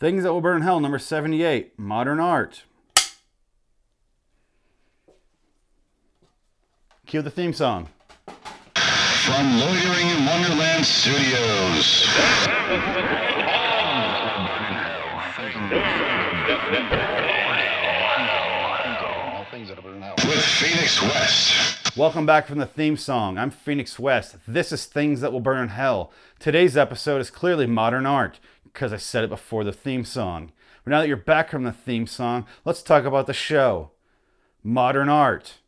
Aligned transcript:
Things 0.00 0.22
That 0.22 0.32
Will 0.32 0.40
Burn 0.40 0.56
in 0.56 0.62
Hell, 0.62 0.80
number 0.80 0.98
78, 0.98 1.78
Modern 1.78 2.20
Art. 2.20 2.62
Cue 7.04 7.20
the 7.20 7.30
theme 7.30 7.52
song. 7.52 7.86
From 8.74 9.60
Loitering 9.60 10.08
in 10.08 10.24
Wonderland 10.24 10.86
Studios. 10.86 12.08
With 20.26 20.44
Phoenix 20.46 21.02
West. 21.02 21.94
Welcome 21.98 22.24
back 22.24 22.46
from 22.46 22.56
the 22.56 22.64
theme 22.64 22.96
song. 22.96 23.36
I'm 23.36 23.50
Phoenix 23.50 23.98
West. 23.98 24.36
This 24.48 24.72
is 24.72 24.86
Things 24.86 25.20
That 25.20 25.30
Will 25.30 25.40
Burn 25.40 25.64
in 25.64 25.68
Hell. 25.68 26.10
Today's 26.38 26.78
episode 26.78 27.20
is 27.20 27.30
clearly 27.30 27.66
modern 27.66 28.06
art 28.06 28.40
because 28.72 28.92
I 28.92 28.96
said 28.96 29.24
it 29.24 29.30
before 29.30 29.64
the 29.64 29.72
theme 29.72 30.04
song. 30.04 30.52
But 30.84 30.90
now 30.90 31.00
that 31.00 31.08
you're 31.08 31.16
back 31.16 31.50
from 31.50 31.64
the 31.64 31.72
theme 31.72 32.06
song, 32.06 32.46
let's 32.64 32.82
talk 32.82 33.04
about 33.04 33.26
the 33.26 33.32
show. 33.32 33.90
Modern 34.62 35.08
art. 35.08 35.58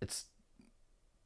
It's 0.00 0.26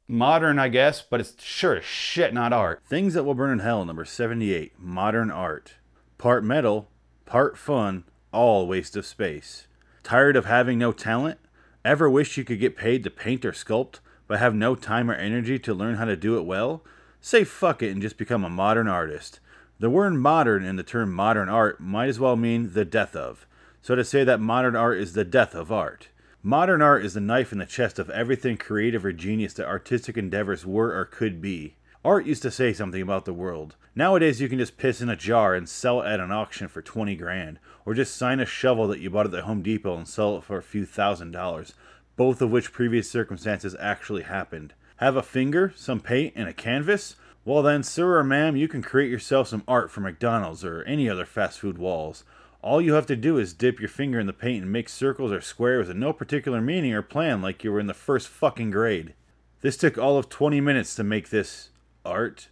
modern, 0.07 0.59
I 0.59 0.69
guess, 0.69 1.01
but 1.01 1.19
it's 1.19 1.41
sure 1.43 1.77
as 1.77 1.85
shit 1.85 2.33
not 2.33 2.53
art. 2.53 2.81
Things 2.85 3.13
That 3.13 3.23
Will 3.23 3.33
Burn 3.33 3.51
in 3.51 3.59
Hell, 3.59 3.85
number 3.85 4.05
78, 4.05 4.79
Modern 4.79 5.31
Art. 5.31 5.75
Part 6.17 6.43
metal, 6.43 6.89
part 7.25 7.57
fun, 7.57 8.05
all 8.31 8.67
waste 8.67 8.95
of 8.95 9.05
space. 9.05 9.67
Tired 10.03 10.35
of 10.35 10.45
having 10.45 10.77
no 10.77 10.91
talent? 10.91 11.39
Ever 11.85 12.09
wish 12.09 12.37
you 12.37 12.43
could 12.43 12.59
get 12.59 12.77
paid 12.77 13.03
to 13.03 13.09
paint 13.09 13.45
or 13.45 13.51
sculpt, 13.51 13.99
but 14.27 14.39
have 14.39 14.55
no 14.55 14.75
time 14.75 15.09
or 15.09 15.15
energy 15.15 15.59
to 15.59 15.73
learn 15.73 15.95
how 15.95 16.05
to 16.05 16.15
do 16.15 16.37
it 16.37 16.45
well? 16.45 16.83
Say 17.19 17.43
fuck 17.43 17.81
it 17.81 17.91
and 17.91 18.01
just 18.01 18.17
become 18.17 18.43
a 18.43 18.49
modern 18.49 18.87
artist. 18.87 19.39
The 19.79 19.89
word 19.89 20.13
modern 20.13 20.63
and 20.63 20.77
the 20.77 20.83
term 20.83 21.11
modern 21.11 21.49
art 21.49 21.79
might 21.79 22.07
as 22.07 22.19
well 22.19 22.35
mean 22.35 22.73
the 22.73 22.85
death 22.85 23.15
of. 23.15 23.45
So 23.81 23.95
to 23.95 24.05
say 24.05 24.23
that 24.23 24.39
modern 24.39 24.75
art 24.75 24.99
is 24.99 25.13
the 25.13 25.25
death 25.25 25.55
of 25.55 25.71
art. 25.71 26.09
Modern 26.41 26.81
art 26.81 27.03
is 27.03 27.15
the 27.15 27.21
knife 27.21 27.51
in 27.51 27.57
the 27.57 27.65
chest 27.65 27.99
of 27.99 28.09
everything 28.09 28.57
creative 28.57 29.03
or 29.03 29.11
genius 29.11 29.53
that 29.53 29.67
artistic 29.67 30.17
endeavors 30.17 30.65
were 30.65 30.93
or 30.97 31.05
could 31.05 31.41
be. 31.41 31.75
Art 32.05 32.25
used 32.25 32.41
to 32.43 32.51
say 32.51 32.73
something 32.73 33.01
about 33.01 33.25
the 33.25 33.33
world. 33.33 33.75
Nowadays, 33.95 34.41
you 34.41 34.49
can 34.49 34.59
just 34.59 34.77
piss 34.77 34.99
in 35.01 35.09
a 35.09 35.15
jar 35.15 35.55
and 35.55 35.69
sell 35.69 36.01
it 36.01 36.07
at 36.07 36.19
an 36.19 36.31
auction 36.31 36.67
for 36.67 36.81
20 36.81 37.15
grand, 37.15 37.59
or 37.85 37.93
just 37.93 38.15
sign 38.15 38.39
a 38.39 38.45
shovel 38.45 38.87
that 38.89 38.99
you 38.99 39.09
bought 39.09 39.25
at 39.25 39.31
the 39.31 39.43
Home 39.43 39.61
Depot 39.61 39.95
and 39.95 40.07
sell 40.07 40.37
it 40.37 40.43
for 40.43 40.57
a 40.57 40.63
few 40.63 40.85
thousand 40.85 41.31
dollars, 41.31 41.73
both 42.17 42.41
of 42.41 42.51
which 42.51 42.73
previous 42.73 43.09
circumstances 43.09 43.75
actually 43.79 44.23
happened. 44.23 44.73
Have 44.97 45.15
a 45.15 45.23
finger, 45.23 45.73
some 45.75 45.99
paint, 45.99 46.33
and 46.35 46.49
a 46.49 46.53
canvas? 46.53 47.15
Well, 47.45 47.61
then, 47.61 47.83
sir 47.83 48.17
or 48.17 48.23
ma'am, 48.23 48.55
you 48.55 48.69
can 48.69 48.81
create 48.81 49.11
yourself 49.11 49.49
some 49.49 49.63
art 49.67 49.91
for 49.91 49.99
McDonald's 49.99 50.63
or 50.63 50.81
any 50.83 51.09
other 51.09 51.25
fast 51.25 51.59
food 51.59 51.77
walls. 51.77 52.23
All 52.61 52.81
you 52.81 52.93
have 52.93 53.05
to 53.07 53.17
do 53.17 53.37
is 53.37 53.53
dip 53.53 53.81
your 53.81 53.89
finger 53.89 54.17
in 54.17 54.27
the 54.27 54.31
paint 54.31 54.63
and 54.63 54.71
make 54.71 54.87
circles 54.87 55.33
or 55.33 55.41
squares 55.41 55.89
with 55.89 55.97
no 55.97 56.13
particular 56.13 56.61
meaning 56.61 56.93
or 56.93 57.01
plan 57.01 57.41
like 57.41 57.61
you 57.61 57.73
were 57.73 57.81
in 57.81 57.87
the 57.87 57.93
first 57.93 58.29
fucking 58.29 58.71
grade. 58.71 59.13
This 59.59 59.75
took 59.75 59.97
all 59.97 60.17
of 60.17 60.29
20 60.29 60.61
minutes 60.61 60.95
to 60.95 61.03
make 61.03 61.29
this 61.29 61.71
art. 62.05 62.47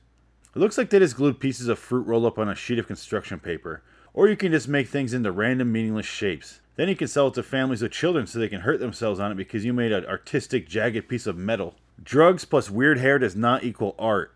It 0.54 0.60
looks 0.60 0.78
like 0.78 0.90
they 0.90 1.00
just 1.00 1.16
glued 1.16 1.40
pieces 1.40 1.70
of 1.70 1.80
fruit 1.80 2.06
roll 2.06 2.26
up 2.26 2.38
on 2.38 2.50
a 2.50 2.56
sheet 2.56 2.78
of 2.78 2.88
construction 2.88 3.40
paper. 3.40 3.84
Or 4.14 4.28
you 4.28 4.36
can 4.36 4.52
just 4.52 4.68
make 4.68 4.90
things 4.90 5.14
into 5.14 5.32
random 5.32 5.72
meaningless 5.72 6.06
shapes. 6.06 6.60
Then 6.76 6.90
you 6.90 6.98
can 6.98 7.08
sell 7.08 7.30
it 7.30 7.36
to 7.36 7.44
families 7.44 7.82
with 7.82 7.94
children 7.94 8.28
so 8.28 8.40
they 8.40 8.50
can 8.50 8.62
hurt 8.62 8.82
themselves 8.82 9.22
on 9.22 9.32
it 9.32 9.36
because 9.36 9.64
you 9.64 9.72
made 9.72 9.94
an 9.94 10.06
artistic, 10.06 10.68
jagged 10.68 11.08
piece 11.08 11.28
of 11.28 11.38
metal. 11.38 11.76
Drugs 12.04 12.44
plus 12.44 12.70
weird 12.70 12.98
hair 12.98 13.18
does 13.18 13.38
not 13.38 13.64
equal 13.64 13.96
art. 13.98 14.36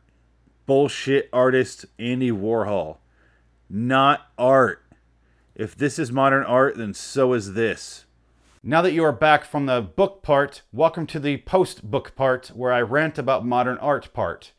Bullshit 0.66 1.30
artist 1.32 1.86
Andy 2.00 2.32
Warhol. 2.32 2.98
Not 3.70 4.28
art. 4.38 4.84
If 5.54 5.76
this 5.76 6.00
is 6.00 6.12
modern 6.12 6.44
art, 6.44 6.78
then 6.78 6.94
so 6.94 7.34
is 7.34 7.54
this. 7.54 8.06
Now 8.64 8.82
that 8.82 8.94
you 8.94 9.04
are 9.04 9.12
back 9.12 9.46
from 9.46 9.68
the 9.68 9.80
book 9.82 10.24
part, 10.24 10.64
welcome 10.74 11.06
to 11.08 11.20
the 11.20 11.38
post 11.38 11.90
book 11.90 12.16
part 12.16 12.48
where 12.48 12.74
I 12.74 12.82
rant 12.82 13.20
about 13.20 13.46
modern 13.46 13.78
art 13.78 14.12
part. 14.12 14.54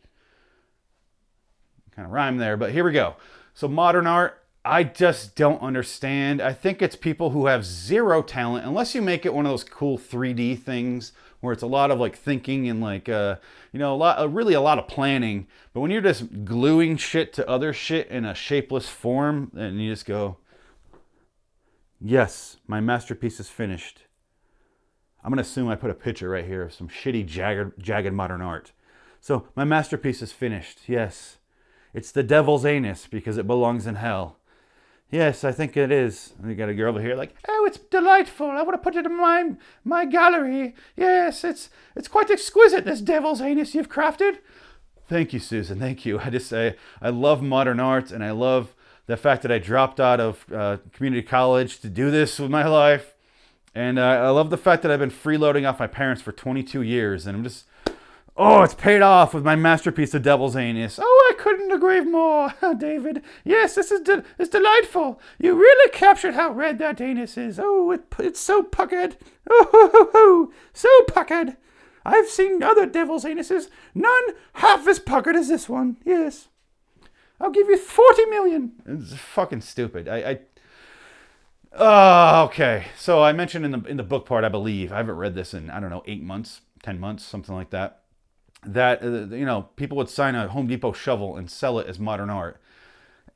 Kind 1.90 2.06
of 2.06 2.12
rhyme 2.12 2.36
there, 2.36 2.56
but 2.56 2.70
here 2.70 2.84
we 2.84 2.92
go. 2.92 3.16
So, 3.52 3.66
modern 3.66 4.06
art, 4.06 4.45
I 4.66 4.82
just 4.82 5.36
don't 5.36 5.62
understand. 5.62 6.42
I 6.42 6.52
think 6.52 6.82
it's 6.82 6.96
people 6.96 7.30
who 7.30 7.46
have 7.46 7.64
zero 7.64 8.20
talent, 8.20 8.66
unless 8.66 8.94
you 8.94 9.00
make 9.00 9.24
it 9.24 9.32
one 9.32 9.46
of 9.46 9.52
those 9.52 9.62
cool 9.62 9.96
3D 9.96 10.58
things 10.58 11.12
where 11.40 11.52
it's 11.52 11.62
a 11.62 11.68
lot 11.68 11.92
of 11.92 12.00
like 12.00 12.16
thinking 12.16 12.68
and 12.68 12.80
like, 12.80 13.08
uh, 13.08 13.36
you 13.72 13.78
know, 13.78 13.94
a 13.94 13.96
lot, 13.96 14.18
uh, 14.18 14.28
really 14.28 14.54
a 14.54 14.60
lot 14.60 14.78
of 14.78 14.88
planning. 14.88 15.46
But 15.72 15.80
when 15.80 15.92
you're 15.92 16.00
just 16.00 16.44
gluing 16.44 16.96
shit 16.96 17.32
to 17.34 17.48
other 17.48 17.72
shit 17.72 18.08
in 18.08 18.24
a 18.24 18.34
shapeless 18.34 18.88
form, 18.88 19.52
and 19.54 19.80
you 19.80 19.92
just 19.92 20.04
go, 20.04 20.38
yes, 22.00 22.56
my 22.66 22.80
masterpiece 22.80 23.38
is 23.38 23.48
finished. 23.48 24.02
I'm 25.22 25.32
to 25.34 25.40
assume 25.40 25.68
I 25.68 25.76
put 25.76 25.90
a 25.90 25.94
picture 25.94 26.28
right 26.28 26.44
here 26.44 26.62
of 26.62 26.72
some 26.72 26.88
shitty, 26.88 27.26
jagged, 27.26 27.80
jagged 27.80 28.12
modern 28.12 28.40
art. 28.40 28.72
So, 29.20 29.48
my 29.54 29.64
masterpiece 29.64 30.22
is 30.22 30.32
finished, 30.32 30.80
yes. 30.88 31.38
It's 31.94 32.12
the 32.12 32.22
devil's 32.22 32.64
anus 32.64 33.06
because 33.06 33.38
it 33.38 33.46
belongs 33.46 33.86
in 33.86 33.96
hell. 33.96 34.35
Yes, 35.10 35.44
I 35.44 35.52
think 35.52 35.76
it 35.76 35.92
is. 35.92 36.32
And 36.38 36.50
you 36.50 36.56
got 36.56 36.68
a 36.68 36.74
girl 36.74 36.90
over 36.90 37.00
here 37.00 37.14
like, 37.14 37.34
oh, 37.48 37.64
it's 37.66 37.78
delightful. 37.78 38.50
I 38.50 38.62
want 38.62 38.74
to 38.74 38.78
put 38.78 38.96
it 38.96 39.06
in 39.06 39.16
my 39.16 39.52
my 39.84 40.04
gallery. 40.04 40.74
Yes, 40.96 41.44
it's 41.44 41.70
it's 41.94 42.08
quite 42.08 42.30
exquisite. 42.30 42.84
This 42.84 43.00
devil's 43.00 43.40
anus 43.40 43.74
you've 43.74 43.88
crafted. 43.88 44.38
Thank 45.08 45.32
you, 45.32 45.38
Susan. 45.38 45.78
Thank 45.78 46.04
you. 46.04 46.18
I 46.24 46.30
just 46.30 46.48
say 46.48 46.76
I 47.00 47.10
love 47.10 47.42
modern 47.42 47.78
art, 47.80 48.10
and 48.10 48.24
I 48.24 48.32
love 48.32 48.74
the 49.06 49.16
fact 49.16 49.42
that 49.42 49.52
I 49.52 49.58
dropped 49.58 50.00
out 50.00 50.18
of 50.18 50.44
uh, 50.52 50.78
community 50.92 51.22
college 51.22 51.78
to 51.80 51.88
do 51.88 52.10
this 52.10 52.40
with 52.40 52.50
my 52.50 52.66
life, 52.66 53.14
and 53.74 54.00
uh, 54.00 54.02
I 54.02 54.30
love 54.30 54.50
the 54.50 54.56
fact 54.56 54.82
that 54.82 54.90
I've 54.90 54.98
been 54.98 55.10
freeloading 55.10 55.68
off 55.68 55.78
my 55.78 55.86
parents 55.86 56.20
for 56.20 56.32
22 56.32 56.82
years, 56.82 57.26
and 57.26 57.36
I'm 57.36 57.44
just 57.44 57.66
Oh, 58.38 58.62
it's 58.62 58.74
paid 58.74 59.00
off 59.00 59.32
with 59.32 59.44
my 59.44 59.56
masterpiece 59.56 60.12
of 60.12 60.22
Devil's 60.22 60.56
Anus. 60.56 60.98
Oh, 61.00 61.02
I 61.02 61.15
couldn't 61.46 61.70
agree 61.70 62.00
more, 62.00 62.52
David. 62.76 63.22
Yes, 63.44 63.76
this 63.76 63.92
is 63.92 64.00
de- 64.00 64.24
delightful. 64.50 65.20
You 65.38 65.54
really 65.54 65.90
captured 65.92 66.34
how 66.34 66.50
red 66.50 66.80
that 66.80 67.00
anus 67.00 67.38
is. 67.38 67.60
Oh, 67.62 67.92
it, 67.92 68.02
it's 68.18 68.40
so 68.40 68.62
puckered. 68.64 69.16
Oh, 69.48 69.68
ho, 69.70 69.90
ho, 69.92 70.10
ho, 70.12 70.52
so 70.72 70.88
puckered. 71.06 71.56
I've 72.04 72.26
seen 72.26 72.64
other 72.64 72.84
Devil's 72.84 73.22
Anuses, 73.24 73.68
none 73.94 74.24
half 74.54 74.88
as 74.88 74.98
puckered 74.98 75.36
as 75.36 75.46
this 75.46 75.68
one. 75.68 75.98
Yes. 76.04 76.48
I'll 77.40 77.52
give 77.52 77.68
you 77.68 77.78
40 77.78 78.24
million. 78.24 78.72
It's 78.84 79.14
fucking 79.14 79.60
stupid. 79.60 80.08
I, 80.08 80.16
I 80.16 80.38
Oh, 81.78 82.44
okay. 82.46 82.86
So 82.98 83.22
I 83.22 83.32
mentioned 83.32 83.64
in 83.64 83.70
the 83.70 83.84
in 83.84 83.96
the 83.98 84.02
book 84.02 84.26
part, 84.26 84.42
I 84.42 84.48
believe 84.48 84.90
I 84.90 84.96
haven't 84.96 85.14
read 85.14 85.36
this 85.36 85.54
in 85.54 85.70
I 85.70 85.78
don't 85.78 85.90
know 85.90 86.02
eight 86.06 86.24
months, 86.24 86.62
ten 86.82 86.98
months, 86.98 87.22
something 87.24 87.54
like 87.54 87.70
that 87.70 88.00
that 88.66 89.02
uh, 89.02 89.34
you 89.34 89.44
know 89.44 89.68
people 89.76 89.96
would 89.96 90.08
sign 90.08 90.34
a 90.34 90.48
Home 90.48 90.66
Depot 90.66 90.92
shovel 90.92 91.36
and 91.36 91.50
sell 91.50 91.78
it 91.78 91.86
as 91.86 91.98
modern 91.98 92.30
art, 92.30 92.60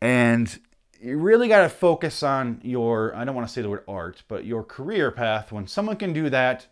and 0.00 0.58
you 1.00 1.16
really 1.16 1.48
got 1.48 1.62
to 1.62 1.68
focus 1.68 2.22
on 2.22 2.60
your 2.62 3.14
I 3.14 3.24
don't 3.24 3.34
want 3.34 3.48
to 3.48 3.52
say 3.52 3.62
the 3.62 3.70
word 3.70 3.84
art, 3.88 4.22
but 4.28 4.44
your 4.44 4.62
career 4.62 5.10
path. 5.10 5.52
When 5.52 5.66
someone 5.66 5.96
can 5.96 6.12
do 6.12 6.28
that, 6.30 6.66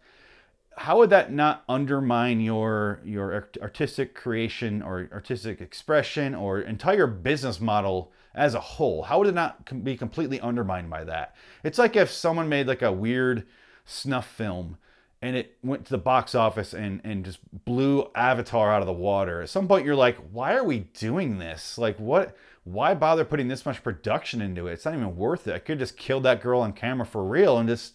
how 0.77 0.99
would 0.99 1.11
that 1.11 1.33
not 1.33 1.65
undermine 1.69 2.41
your 2.41 3.01
your 3.05 3.49
artistic 3.63 4.15
creation 4.15 4.83
or 4.83 5.09
artistic 5.13 5.61
expression 5.61 6.35
or 6.35 6.61
entire 6.61 7.07
business 7.07 7.61
model 7.61 8.13
as 8.35 8.55
a 8.55 8.61
whole? 8.61 9.03
How 9.03 9.19
would 9.19 9.29
it 9.29 9.35
not 9.35 9.85
be 9.85 9.97
completely 9.97 10.41
undermined 10.41 10.91
by 10.91 11.05
that? 11.05 11.35
It's 11.65 11.79
like 11.79 11.97
if 11.97 12.11
someone 12.11 12.49
made 12.49 12.67
like 12.67 12.83
a 12.83 12.93
weird 12.93 13.47
snuff 13.85 14.27
film 14.27 14.77
and 15.21 15.35
it 15.37 15.57
went 15.63 15.85
to 15.85 15.91
the 15.91 15.99
box 15.99 16.35
office 16.35 16.75
and 16.75 17.01
and 17.05 17.25
just 17.25 17.41
blew 17.65 18.11
Avatar 18.15 18.73
out 18.73 18.83
of 18.83 18.87
the 18.87 18.93
water. 18.93 19.43
At 19.43 19.49
some 19.51 19.69
point 19.69 19.85
you're 19.85 19.97
like, 19.97 20.17
why 20.31 20.55
are 20.55 20.65
we 20.65 20.81
doing 20.81 21.39
this? 21.39 21.79
Like 21.79 21.99
what 21.99 22.37
why 22.65 22.95
bother 22.95 23.25
putting 23.25 23.49
this 23.49 23.67
much 23.67 23.83
production 23.83 24.41
into 24.43 24.67
it? 24.67 24.75
It's 24.75 24.85
not 24.85 24.95
even 24.95 25.17
worth 25.17 25.49
it. 25.49 25.55
I 25.55 25.59
could 25.59 25.79
just 25.79 25.97
kill 25.97 26.21
that 26.21 26.43
girl 26.43 26.61
on 26.61 26.73
camera 26.73 27.07
for 27.07 27.25
real 27.25 27.59
and 27.59 27.69
just 27.69 27.95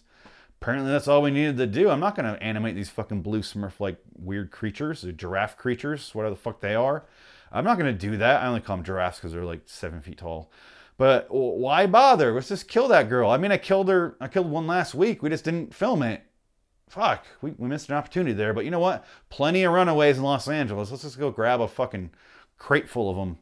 apparently 0.60 0.90
that's 0.90 1.08
all 1.08 1.22
we 1.22 1.30
needed 1.30 1.56
to 1.58 1.66
do. 1.66 1.88
I'm 1.88 2.00
not 2.00 2.16
gonna 2.16 2.38
animate 2.40 2.74
these 2.74 2.90
fucking 2.90 3.22
blue 3.22 3.40
smurf 3.40 3.80
like 3.80 3.98
weird 4.16 4.50
creatures, 4.50 5.04
or 5.04 5.12
giraffe 5.12 5.56
creatures, 5.56 6.14
whatever 6.14 6.34
the 6.34 6.40
fuck 6.40 6.60
they 6.60 6.74
are. 6.74 7.04
I'm 7.52 7.64
not 7.64 7.78
gonna 7.78 7.92
do 7.92 8.16
that. 8.16 8.42
I 8.42 8.46
only 8.46 8.60
call 8.60 8.76
them 8.76 8.84
giraffes 8.84 9.18
because 9.18 9.32
they're 9.32 9.44
like 9.44 9.62
seven 9.66 10.00
feet 10.00 10.18
tall. 10.18 10.50
But 10.96 11.26
why 11.28 11.86
bother? 11.86 12.32
Let's 12.32 12.48
just 12.48 12.68
kill 12.68 12.88
that 12.88 13.08
girl. 13.08 13.30
I 13.30 13.36
mean, 13.36 13.50
I 13.50 13.56
killed 13.56 13.88
her. 13.88 14.16
I 14.20 14.28
killed 14.28 14.48
one 14.48 14.66
last 14.66 14.94
week. 14.94 15.22
We 15.22 15.28
just 15.28 15.44
didn't 15.44 15.74
film 15.74 16.02
it 16.02 16.22
fuck, 16.94 17.26
we, 17.42 17.52
we 17.58 17.68
missed 17.68 17.88
an 17.88 17.96
opportunity 17.96 18.32
there. 18.32 18.52
But 18.52 18.64
you 18.64 18.70
know 18.70 18.78
what? 18.78 19.04
Plenty 19.28 19.64
of 19.64 19.72
runaways 19.72 20.16
in 20.16 20.22
Los 20.22 20.48
Angeles. 20.48 20.90
Let's 20.90 21.02
just 21.02 21.18
go 21.18 21.30
grab 21.30 21.60
a 21.60 21.68
fucking 21.68 22.10
crate 22.58 22.88
full 22.88 23.10
of 23.10 23.16
them. 23.16 23.38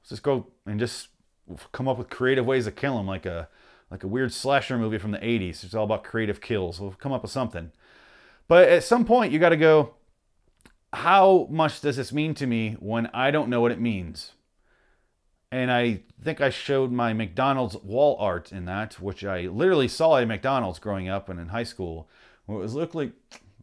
Let's 0.00 0.10
just 0.10 0.22
go 0.22 0.46
and 0.64 0.78
just 0.78 1.08
come 1.72 1.88
up 1.88 1.98
with 1.98 2.08
creative 2.08 2.46
ways 2.46 2.64
to 2.64 2.72
kill 2.72 2.96
them, 2.96 3.06
like 3.06 3.26
a 3.26 3.48
like 3.90 4.04
a 4.04 4.08
weird 4.08 4.32
slasher 4.32 4.78
movie 4.78 4.96
from 4.96 5.10
the 5.10 5.18
80s. 5.18 5.62
It's 5.62 5.74
all 5.74 5.84
about 5.84 6.02
creative 6.02 6.40
kills. 6.40 6.80
We'll 6.80 6.92
come 6.92 7.12
up 7.12 7.20
with 7.20 7.30
something. 7.30 7.72
But 8.48 8.70
at 8.70 8.84
some 8.84 9.04
point, 9.04 9.32
you 9.32 9.38
got 9.38 9.50
to 9.50 9.56
go, 9.58 9.96
how 10.94 11.46
much 11.50 11.82
does 11.82 11.96
this 11.96 12.10
mean 12.10 12.32
to 12.34 12.46
me 12.46 12.76
when 12.80 13.08
I 13.12 13.30
don't 13.30 13.50
know 13.50 13.60
what 13.60 13.70
it 13.70 13.78
means? 13.78 14.32
And 15.50 15.70
I 15.70 16.04
think 16.22 16.40
I 16.40 16.48
showed 16.48 16.90
my 16.90 17.12
McDonald's 17.12 17.76
wall 17.76 18.16
art 18.18 18.50
in 18.50 18.64
that, 18.64 18.94
which 18.94 19.22
I 19.22 19.42
literally 19.42 19.88
saw 19.88 20.16
at 20.16 20.26
McDonald's 20.26 20.78
growing 20.78 21.10
up 21.10 21.28
and 21.28 21.38
in 21.38 21.48
high 21.48 21.62
school, 21.62 22.08
where 22.46 22.58
it 22.58 22.62
was 22.62 22.74
looked 22.74 22.94
like 22.94 23.12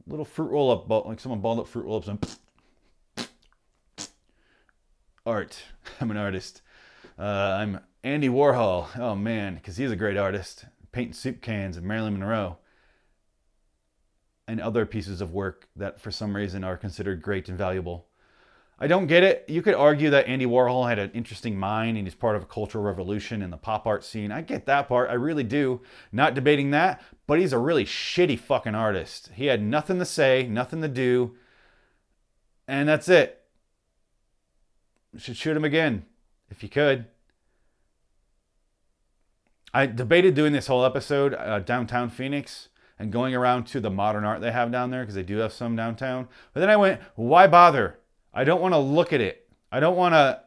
little 0.07 0.25
fruit 0.25 0.51
roll 0.51 0.71
up, 0.71 0.89
like 1.05 1.19
someone 1.19 1.41
balled 1.41 1.59
up 1.59 1.67
fruit 1.67 1.85
roll 1.85 1.97
ups 1.97 2.07
and 2.07 2.37
art. 5.25 5.63
I'm 6.01 6.11
an 6.11 6.17
artist. 6.17 6.61
Uh, 7.17 7.23
I'm 7.23 7.79
Andy 8.03 8.29
Warhol. 8.29 8.97
Oh 8.97 9.15
man, 9.15 9.55
because 9.55 9.77
he's 9.77 9.91
a 9.91 9.95
great 9.95 10.17
artist, 10.17 10.65
painting 10.91 11.13
soup 11.13 11.41
cans 11.41 11.77
of 11.77 11.83
Marilyn 11.83 12.13
Monroe 12.13 12.57
and 14.47 14.59
other 14.59 14.85
pieces 14.85 15.21
of 15.21 15.31
work 15.31 15.67
that 15.75 16.01
for 16.01 16.09
some 16.09 16.35
reason 16.35 16.63
are 16.63 16.75
considered 16.75 17.21
great 17.21 17.49
and 17.49 17.57
valuable. 17.57 18.08
I 18.81 18.87
don't 18.87 19.07
get 19.07 19.23
it. 19.23 19.43
You 19.49 19.61
could 19.61 19.73
argue 19.73 20.09
that 20.11 20.27
Andy 20.27 20.45
Warhol 20.45 20.87
had 20.87 20.99
an 20.99 21.11
interesting 21.13 21.59
mind 21.59 21.97
and 21.97 22.07
he's 22.07 22.15
part 22.15 22.37
of 22.37 22.43
a 22.43 22.45
cultural 22.45 22.83
revolution 22.83 23.41
in 23.41 23.49
the 23.49 23.57
pop 23.57 23.85
art 23.85 24.05
scene. 24.05 24.31
I 24.31 24.41
get 24.41 24.65
that 24.67 24.87
part. 24.87 25.09
I 25.09 25.15
really 25.15 25.43
do. 25.43 25.81
Not 26.13 26.33
debating 26.33 26.71
that, 26.71 27.01
but 27.27 27.39
he's 27.39 27.51
a 27.51 27.57
really 27.57 27.83
shitty 27.83 28.39
fucking 28.39 28.75
artist. 28.75 29.31
He 29.33 29.47
had 29.47 29.61
nothing 29.61 29.99
to 29.99 30.05
say, 30.05 30.47
nothing 30.47 30.81
to 30.81 30.87
do, 30.87 31.35
and 32.67 32.87
that's 32.87 33.09
it. 33.09 33.41
You 35.13 35.19
should 35.19 35.37
shoot 35.37 35.57
him 35.57 35.65
again 35.65 36.05
if 36.49 36.63
you 36.63 36.69
could. 36.69 37.05
I 39.73 39.85
debated 39.85 40.35
doing 40.35 40.53
this 40.53 40.67
whole 40.67 40.85
episode 40.85 41.33
uh, 41.33 41.59
downtown 41.59 42.09
Phoenix 42.09 42.69
and 42.97 43.11
going 43.11 43.35
around 43.35 43.65
to 43.67 43.79
the 43.79 43.89
modern 43.89 44.25
art 44.25 44.41
they 44.41 44.51
have 44.51 44.71
down 44.71 44.89
there 44.89 45.01
because 45.01 45.15
they 45.15 45.23
do 45.23 45.37
have 45.37 45.53
some 45.53 45.75
downtown. 45.75 46.27
But 46.53 46.61
then 46.61 46.69
I 46.69 46.77
went, 46.77 47.01
why 47.15 47.45
bother? 47.47 47.98
I 48.33 48.43
don't 48.43 48.61
want 48.61 48.73
to 48.73 48.79
look 48.79 49.13
at 49.13 49.21
it. 49.21 49.47
I 49.71 49.79
don't 49.79 49.95
want 49.95 50.13
to. 50.13 50.41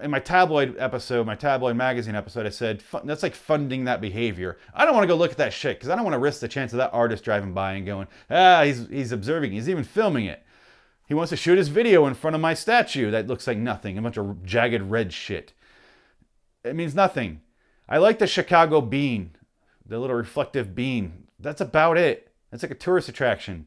In 0.00 0.10
my 0.12 0.20
tabloid 0.20 0.76
episode, 0.78 1.26
my 1.26 1.34
tabloid 1.34 1.74
magazine 1.74 2.14
episode, 2.14 2.46
I 2.46 2.50
said 2.50 2.84
that's 3.02 3.24
like 3.24 3.34
funding 3.34 3.84
that 3.84 4.00
behavior. 4.00 4.58
I 4.72 4.84
don't 4.84 4.94
want 4.94 5.02
to 5.02 5.08
go 5.08 5.16
look 5.16 5.32
at 5.32 5.38
that 5.38 5.52
shit 5.52 5.76
because 5.76 5.88
I 5.88 5.96
don't 5.96 6.04
want 6.04 6.14
to 6.14 6.20
risk 6.20 6.40
the 6.40 6.46
chance 6.46 6.72
of 6.72 6.76
that 6.76 6.92
artist 6.92 7.24
driving 7.24 7.52
by 7.52 7.72
and 7.72 7.84
going, 7.84 8.06
ah, 8.30 8.62
he's 8.62 8.86
he's 8.88 9.12
observing, 9.12 9.52
he's 9.52 9.68
even 9.68 9.82
filming 9.82 10.26
it. 10.26 10.44
He 11.08 11.14
wants 11.14 11.30
to 11.30 11.36
shoot 11.36 11.58
his 11.58 11.68
video 11.68 12.06
in 12.06 12.14
front 12.14 12.34
of 12.34 12.40
my 12.40 12.54
statue 12.54 13.10
that 13.10 13.26
looks 13.26 13.46
like 13.46 13.58
nothing, 13.58 13.96
a 13.98 14.02
bunch 14.02 14.16
of 14.16 14.44
jagged 14.44 14.82
red 14.82 15.12
shit. 15.12 15.52
It 16.64 16.76
means 16.76 16.94
nothing. 16.94 17.40
I 17.88 17.98
like 17.98 18.18
the 18.18 18.26
Chicago 18.26 18.80
bean, 18.80 19.36
the 19.84 19.98
little 19.98 20.16
reflective 20.16 20.74
bean. 20.74 21.28
That's 21.38 21.60
about 21.60 21.96
it. 21.96 22.32
That's 22.50 22.62
like 22.62 22.72
a 22.72 22.76
tourist 22.76 23.08
attraction. 23.08 23.66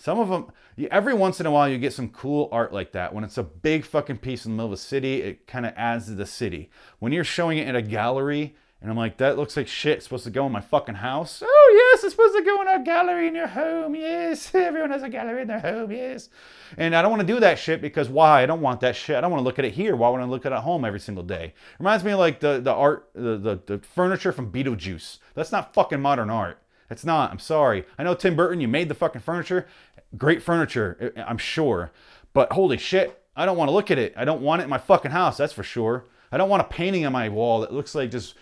Some 0.00 0.18
of 0.18 0.30
them, 0.30 0.50
every 0.90 1.12
once 1.12 1.40
in 1.40 1.46
a 1.46 1.50
while, 1.50 1.68
you 1.68 1.76
get 1.76 1.92
some 1.92 2.08
cool 2.08 2.48
art 2.50 2.72
like 2.72 2.92
that. 2.92 3.12
When 3.12 3.22
it's 3.22 3.36
a 3.36 3.42
big 3.42 3.84
fucking 3.84 4.16
piece 4.16 4.46
in 4.46 4.52
the 4.52 4.56
middle 4.56 4.72
of 4.72 4.72
a 4.72 4.78
city, 4.78 5.20
it 5.20 5.46
kind 5.46 5.66
of 5.66 5.74
adds 5.76 6.06
to 6.06 6.14
the 6.14 6.24
city. 6.24 6.70
When 7.00 7.12
you're 7.12 7.22
showing 7.22 7.58
it 7.58 7.68
in 7.68 7.76
a 7.76 7.82
gallery, 7.82 8.56
and 8.80 8.90
I'm 8.90 8.96
like, 8.96 9.18
that 9.18 9.36
looks 9.36 9.58
like 9.58 9.68
shit. 9.68 9.98
It's 9.98 10.04
supposed 10.04 10.24
to 10.24 10.30
go 10.30 10.46
in 10.46 10.52
my 10.52 10.62
fucking 10.62 10.94
house. 10.94 11.42
Oh, 11.44 11.92
yes, 11.92 12.02
it's 12.02 12.14
supposed 12.14 12.34
to 12.34 12.42
go 12.42 12.62
in 12.62 12.68
a 12.68 12.82
gallery 12.82 13.28
in 13.28 13.34
your 13.34 13.48
home. 13.48 13.94
Yes, 13.94 14.50
everyone 14.54 14.90
has 14.90 15.02
a 15.02 15.10
gallery 15.10 15.42
in 15.42 15.48
their 15.48 15.60
home. 15.60 15.92
Yes. 15.92 16.30
And 16.78 16.96
I 16.96 17.02
don't 17.02 17.10
want 17.10 17.20
to 17.20 17.26
do 17.26 17.38
that 17.40 17.58
shit 17.58 17.82
because 17.82 18.08
why? 18.08 18.42
I 18.42 18.46
don't 18.46 18.62
want 18.62 18.80
that 18.80 18.96
shit. 18.96 19.16
I 19.16 19.20
don't 19.20 19.30
want 19.30 19.40
to 19.40 19.44
look 19.44 19.58
at 19.58 19.66
it 19.66 19.74
here. 19.74 19.96
Why 19.96 20.08
would 20.08 20.22
I 20.22 20.24
look 20.24 20.46
at 20.46 20.52
it 20.52 20.54
at 20.54 20.62
home 20.62 20.86
every 20.86 21.00
single 21.00 21.24
day? 21.24 21.52
Reminds 21.78 22.04
me 22.04 22.12
of 22.12 22.18
like 22.18 22.40
the, 22.40 22.58
the 22.58 22.72
art, 22.72 23.10
the, 23.12 23.36
the, 23.36 23.60
the 23.66 23.78
furniture 23.80 24.32
from 24.32 24.50
Beetlejuice. 24.50 25.18
That's 25.34 25.52
not 25.52 25.74
fucking 25.74 26.00
modern 26.00 26.30
art. 26.30 26.62
It's 26.90 27.04
not. 27.04 27.30
I'm 27.30 27.38
sorry. 27.38 27.84
I 27.98 28.02
know 28.02 28.14
Tim 28.14 28.34
Burton, 28.34 28.60
you 28.60 28.66
made 28.66 28.88
the 28.88 28.94
fucking 28.94 29.20
furniture. 29.20 29.68
Great 30.16 30.42
furniture, 30.42 31.12
I'm 31.16 31.38
sure. 31.38 31.92
But 32.32 32.52
holy 32.52 32.78
shit, 32.78 33.22
I 33.36 33.46
don't 33.46 33.56
want 33.56 33.68
to 33.68 33.72
look 33.72 33.90
at 33.90 33.98
it. 33.98 34.14
I 34.16 34.24
don't 34.24 34.42
want 34.42 34.60
it 34.60 34.64
in 34.64 34.70
my 34.70 34.78
fucking 34.78 35.10
house, 35.10 35.36
that's 35.36 35.52
for 35.52 35.62
sure. 35.62 36.04
I 36.32 36.36
don't 36.36 36.48
want 36.48 36.62
a 36.62 36.64
painting 36.64 37.06
on 37.06 37.12
my 37.12 37.28
wall 37.28 37.60
that 37.60 37.72
looks 37.72 37.94
like 37.94 38.10
just 38.10 38.34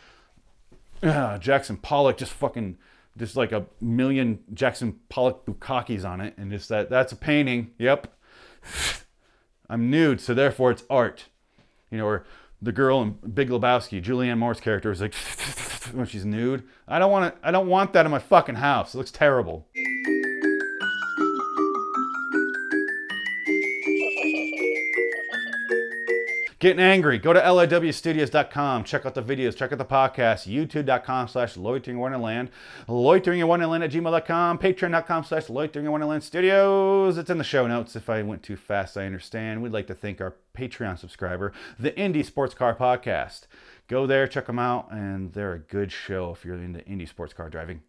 uh, 1.02 1.38
Jackson 1.38 1.76
Pollock, 1.76 2.18
just 2.18 2.32
fucking, 2.32 2.76
just 3.16 3.36
like 3.36 3.52
a 3.52 3.66
million 3.80 4.40
Jackson 4.52 4.98
Pollock 5.08 5.46
bukakis 5.46 6.04
on 6.08 6.20
it. 6.20 6.34
And 6.36 6.50
just 6.50 6.68
that, 6.68 6.90
that's 6.90 7.12
a 7.12 7.16
painting. 7.16 7.70
Yep. 7.78 8.12
I'm 9.70 9.90
nude, 9.90 10.20
so 10.20 10.34
therefore 10.34 10.70
it's 10.70 10.84
art. 10.88 11.26
You 11.90 11.98
know, 11.98 12.06
or 12.06 12.24
the 12.60 12.72
girl 12.72 13.02
in 13.02 13.12
Big 13.32 13.50
Lebowski, 13.50 14.02
Julianne 14.02 14.38
Moore's 14.38 14.60
character 14.60 14.90
is 14.90 15.00
like 15.00 15.14
when 15.92 16.06
she's 16.06 16.24
nude. 16.24 16.64
I 16.86 16.98
don't 16.98 17.10
want 17.10 17.34
to. 17.34 17.48
I 17.48 17.50
don't 17.50 17.68
want 17.68 17.92
that 17.92 18.04
in 18.04 18.10
my 18.10 18.18
fucking 18.18 18.56
house. 18.56 18.94
It 18.94 18.98
looks 18.98 19.10
terrible. 19.10 19.66
Getting 26.60 26.80
angry. 26.80 27.18
Go 27.18 27.32
to 27.32 27.40
liwstudios.com. 27.40 28.82
Check 28.82 29.06
out 29.06 29.14
the 29.14 29.22
videos. 29.22 29.54
Check 29.54 29.70
out 29.70 29.78
the 29.78 29.84
podcast. 29.84 30.52
YouTube.com 30.52 31.28
slash 31.28 31.56
loitering 31.56 32.00
wonderland. 32.00 32.50
Loitering 32.88 33.46
wonderland 33.46 33.84
at 33.84 33.92
gmail.com. 33.92 34.58
Patreon.com 34.58 35.22
slash 35.22 35.48
loitering 35.48 35.88
wonderland 35.88 36.24
studios. 36.24 37.16
It's 37.16 37.30
in 37.30 37.38
the 37.38 37.44
show 37.44 37.68
notes. 37.68 37.94
If 37.94 38.10
I 38.10 38.22
went 38.22 38.42
too 38.42 38.56
fast, 38.56 38.96
I 38.96 39.06
understand. 39.06 39.62
We'd 39.62 39.72
like 39.72 39.86
to 39.86 39.94
thank 39.94 40.20
our 40.20 40.34
Patreon 40.52 40.98
subscriber, 40.98 41.52
the 41.78 41.92
Indie 41.92 42.24
Sports 42.24 42.54
Car 42.54 42.74
Podcast. 42.74 43.42
Go 43.86 44.06
there, 44.06 44.26
check 44.26 44.46
them 44.46 44.58
out, 44.58 44.88
and 44.90 45.32
they're 45.32 45.54
a 45.54 45.58
good 45.60 45.92
show 45.92 46.32
if 46.32 46.44
you're 46.44 46.56
into 46.56 46.80
indie 46.80 47.08
sports 47.08 47.32
car 47.32 47.48
driving 47.48 47.80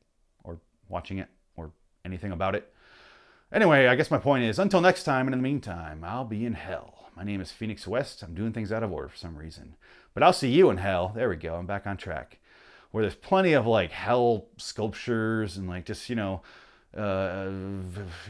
or 0.45 0.59
watching 0.87 1.17
it 1.17 1.27
or 1.57 1.71
anything 2.05 2.31
about 2.31 2.55
it. 2.55 2.71
Anyway, 3.51 3.87
I 3.87 3.95
guess 3.95 4.11
my 4.11 4.19
point 4.19 4.45
is 4.45 4.59
until 4.59 4.79
next 4.79 5.03
time, 5.03 5.27
and 5.27 5.33
in 5.33 5.39
the 5.39 5.43
meantime, 5.43 6.03
I'll 6.05 6.23
be 6.23 6.45
in 6.45 6.53
hell. 6.53 6.98
My 7.19 7.25
name 7.25 7.41
is 7.41 7.51
Phoenix 7.51 7.85
West. 7.85 8.23
I'm 8.23 8.33
doing 8.33 8.53
things 8.53 8.71
out 8.71 8.81
of 8.81 8.93
order 8.93 9.09
for 9.09 9.17
some 9.17 9.35
reason. 9.35 9.75
But 10.13 10.23
I'll 10.23 10.31
see 10.31 10.49
you 10.49 10.69
in 10.69 10.77
hell. 10.77 11.11
There 11.13 11.27
we 11.27 11.35
go. 11.35 11.55
I'm 11.55 11.65
back 11.65 11.85
on 11.85 11.97
track. 11.97 12.39
Where 12.91 13.03
there's 13.03 13.13
plenty 13.13 13.51
of 13.51 13.67
like 13.67 13.91
hell 13.91 14.45
sculptures 14.55 15.57
and 15.57 15.67
like 15.67 15.83
just, 15.83 16.09
you 16.09 16.15
know, 16.15 16.43
uh, 16.95 17.49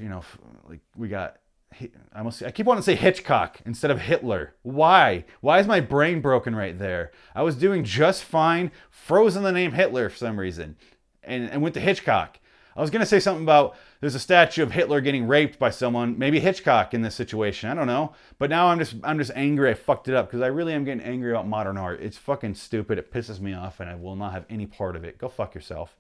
you 0.02 0.10
know, 0.10 0.24
like 0.68 0.80
we 0.98 1.08
got 1.08 1.38
I 1.80 2.18
almost 2.18 2.42
I 2.42 2.50
keep 2.50 2.66
wanting 2.66 2.82
to 2.82 2.86
say 2.86 2.96
Hitchcock 2.96 3.60
instead 3.64 3.92
of 3.92 4.02
Hitler. 4.02 4.56
Why? 4.64 5.26
Why 5.42 5.60
is 5.60 5.68
my 5.68 5.82
brain 5.82 6.20
broken 6.20 6.56
right 6.56 6.78
there? 6.78 7.12
I 7.36 7.44
was 7.44 7.56
doing 7.56 7.84
just 7.84 8.24
fine, 8.24 8.72
frozen 8.90 9.44
the 9.44 9.52
name 9.52 9.74
Hitler 9.74 10.10
for 10.10 10.18
some 10.18 10.40
reason, 10.40 10.78
and, 11.22 11.48
and 11.52 11.62
went 11.62 11.76
to 11.76 11.80
Hitchcock. 11.80 12.40
I 12.80 12.82
was 12.82 12.92
gonna 12.92 13.06
say 13.06 13.20
something 13.20 13.44
about 13.44 13.76
there's 14.00 14.16
a 14.16 14.20
statue 14.20 14.64
of 14.64 14.72
Hitler 14.72 15.02
getting 15.02 15.28
raped 15.28 15.60
by 15.60 15.70
someone, 15.70 16.18
maybe 16.18 16.40
Hitchcock 16.40 16.94
in 16.94 17.02
this 17.02 17.14
situation. 17.14 17.70
I 17.70 17.74
don't 17.74 17.88
know. 17.88 18.14
But 18.38 18.50
now 18.50 18.68
I'm 18.68 18.80
just 18.80 18.96
I'm 19.04 19.18
just 19.18 19.32
angry 19.36 19.70
I 19.70 19.74
fucked 19.74 20.08
it 20.08 20.16
up 20.16 20.28
because 20.28 20.40
I 20.40 20.48
really 20.48 20.72
am 20.72 20.86
getting 20.86 21.04
angry 21.04 21.32
about 21.32 21.46
modern 21.46 21.76
art. 21.76 22.00
It's 22.02 22.18
fucking 22.18 22.56
stupid. 22.56 22.98
It 22.98 23.12
pisses 23.12 23.42
me 23.42 23.54
off 23.54 23.82
and 23.82 23.90
I 23.90 23.96
will 23.96 24.16
not 24.16 24.32
have 24.32 24.46
any 24.50 24.66
part 24.66 24.96
of 24.96 25.04
it. 25.04 25.18
Go 25.18 25.28
fuck 25.28 25.54
yourself. 25.56 25.98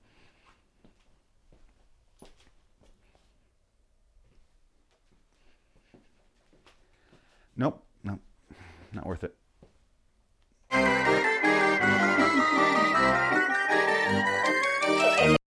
Nope, 7.57 7.83
nope. 8.05 8.21
Not 8.93 9.05
worth 9.05 9.25
it. 9.25 9.35